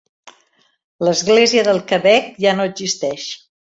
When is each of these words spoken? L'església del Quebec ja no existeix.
L'església 1.09 1.67
del 1.69 1.85
Quebec 1.93 2.35
ja 2.49 2.59
no 2.61 2.71
existeix. 2.75 3.33